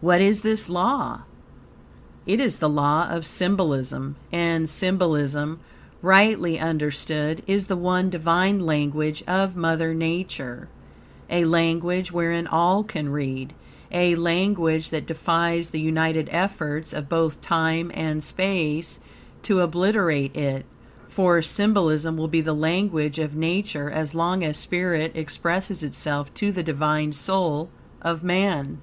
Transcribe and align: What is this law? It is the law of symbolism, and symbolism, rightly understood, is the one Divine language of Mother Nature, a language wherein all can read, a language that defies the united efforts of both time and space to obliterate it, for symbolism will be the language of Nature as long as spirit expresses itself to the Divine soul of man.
What 0.00 0.20
is 0.20 0.42
this 0.42 0.68
law? 0.68 1.22
It 2.24 2.38
is 2.38 2.58
the 2.58 2.68
law 2.68 3.08
of 3.10 3.26
symbolism, 3.26 4.14
and 4.30 4.68
symbolism, 4.70 5.58
rightly 6.00 6.60
understood, 6.60 7.42
is 7.48 7.66
the 7.66 7.76
one 7.76 8.08
Divine 8.08 8.60
language 8.60 9.24
of 9.26 9.56
Mother 9.56 9.92
Nature, 9.94 10.68
a 11.28 11.44
language 11.44 12.12
wherein 12.12 12.46
all 12.46 12.84
can 12.84 13.08
read, 13.08 13.52
a 13.90 14.14
language 14.14 14.90
that 14.90 15.06
defies 15.08 15.70
the 15.70 15.80
united 15.80 16.28
efforts 16.30 16.92
of 16.92 17.08
both 17.08 17.42
time 17.42 17.90
and 17.92 18.22
space 18.22 19.00
to 19.42 19.60
obliterate 19.62 20.36
it, 20.36 20.64
for 21.08 21.42
symbolism 21.42 22.16
will 22.16 22.28
be 22.28 22.40
the 22.40 22.54
language 22.54 23.18
of 23.18 23.34
Nature 23.34 23.90
as 23.90 24.14
long 24.14 24.44
as 24.44 24.56
spirit 24.56 25.10
expresses 25.16 25.82
itself 25.82 26.32
to 26.34 26.52
the 26.52 26.62
Divine 26.62 27.12
soul 27.12 27.68
of 28.00 28.22
man. 28.22 28.78